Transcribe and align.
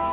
A 0.00 0.06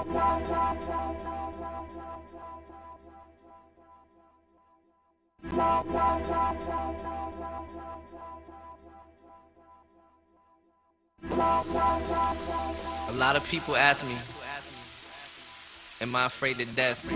lot 13.16 13.38
of 13.38 13.48
people 13.50 13.78
ask 13.78 14.06
me, 14.06 14.18
Am 16.02 16.14
I 16.18 16.26
afraid 16.26 16.60
of 16.60 16.76
death? 16.76 17.08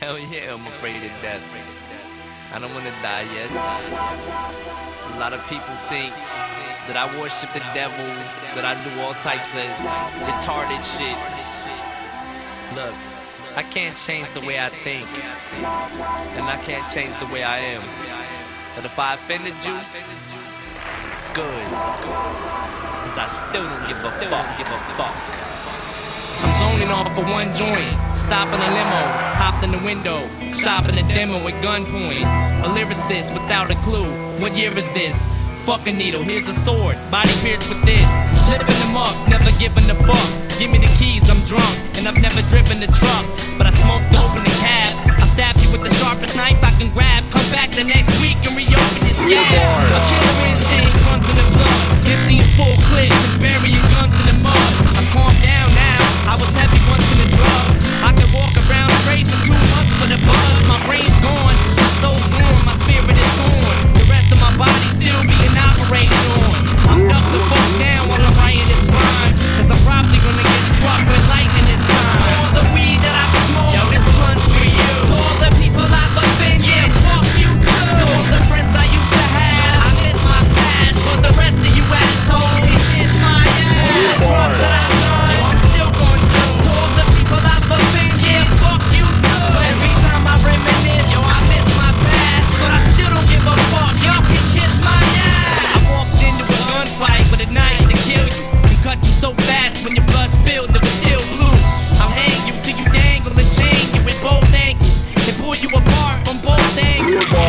Hell 0.00 0.18
yeah, 0.18 0.52
I'm 0.52 0.66
afraid 0.66 0.96
of 0.96 1.12
death. 1.22 1.42
I 2.52 2.58
don't 2.58 2.74
want 2.74 2.84
to 2.84 2.92
die 3.00 3.26
yet. 3.32 3.50
A 5.14 5.18
lot 5.20 5.32
of 5.32 5.40
people 5.48 5.74
think 5.88 6.12
that 6.86 6.96
I 6.96 7.06
worship 7.18 7.50
the 7.50 7.62
devil, 7.74 8.06
that 8.54 8.62
I 8.62 8.78
do 8.86 8.90
all 9.02 9.14
types 9.26 9.54
of 9.58 9.66
retarded 10.22 10.78
shit. 10.86 11.18
Look, 12.78 12.94
I 13.58 13.62
can't 13.62 13.96
change 13.96 14.30
the 14.34 14.40
way 14.46 14.60
I 14.60 14.70
think, 14.86 15.06
and 16.38 16.46
I 16.46 16.58
can't 16.62 16.86
change 16.86 17.10
the 17.18 17.26
way 17.34 17.42
I 17.42 17.58
am. 17.74 17.82
But 18.76 18.84
if 18.84 18.98
I 18.98 19.14
offended 19.14 19.58
you, 19.66 19.74
good. 21.34 21.66
Cause 23.02 23.18
I 23.18 23.26
still 23.26 23.66
don't 23.66 23.84
give 23.90 23.98
a 23.98 24.12
fuck, 24.30 24.46
give 24.54 24.70
a 24.70 24.78
fuck. 24.94 25.16
I'm 26.38 26.52
zoning 26.60 26.92
off 26.94 27.10
for 27.16 27.24
one 27.26 27.50
joint, 27.56 27.96
stopping 28.14 28.60
a 28.62 28.70
limo, 28.70 29.02
hopped 29.42 29.64
in 29.64 29.72
the 29.72 29.82
window, 29.82 30.22
shopping 30.54 30.98
a 30.98 31.04
demo 31.08 31.38
at 31.48 31.56
gunpoint. 31.64 32.28
A 32.62 32.68
lyricist 32.70 33.32
without 33.32 33.70
a 33.70 33.76
clue, 33.82 34.06
what 34.38 34.54
year 34.56 34.76
is 34.76 34.86
this? 34.92 35.16
Fuck 35.66 35.88
a 35.88 35.92
needle, 35.92 36.22
here's 36.22 36.46
a 36.46 36.52
sword, 36.62 36.94
body 37.10 37.34
pierced 37.42 37.68
with 37.68 37.82
this. 37.82 38.06
Living 38.46 38.70
them 38.86 38.94
up, 38.94 39.10
never 39.26 39.50
giving 39.58 39.82
a 39.90 39.98
fuck. 40.06 40.30
Give 40.62 40.70
me 40.70 40.78
the 40.78 40.86
keys, 40.94 41.26
I'm 41.26 41.42
drunk, 41.42 41.74
and 41.98 42.06
I've 42.06 42.22
never 42.22 42.38
driven 42.46 42.78
a 42.86 42.86
truck. 42.94 43.26
But 43.58 43.66
I 43.66 43.74
smoked 43.82 44.06
dope 44.14 44.38
in 44.38 44.46
the 44.46 44.54
cab. 44.62 44.94
I 45.10 45.26
stabbed 45.34 45.58
you 45.66 45.72
with 45.74 45.82
the 45.82 45.90
sharpest 45.98 46.36
knife 46.36 46.62
I 46.62 46.70
can 46.78 46.86
grab. 46.94 47.26
Come 47.34 47.50
back 47.50 47.74
the 47.74 47.82
next 47.82 48.14
week 48.22 48.38
and 48.46 48.54
reopen 48.54 49.10
this 49.10 49.18
scab. 49.18 49.42
A 49.90 50.00
killer 50.06 50.38
instinct 50.54 50.94
runs 51.10 51.26
in 51.26 51.34
the 51.34 51.55
You're 107.16 107.45